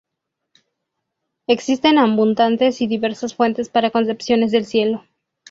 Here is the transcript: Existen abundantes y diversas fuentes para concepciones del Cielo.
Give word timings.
Existen 1.45 1.99
abundantes 1.99 2.81
y 2.81 2.87
diversas 2.87 3.35
fuentes 3.35 3.69
para 3.69 3.91
concepciones 3.91 4.51
del 4.51 4.65
Cielo. 4.65 5.03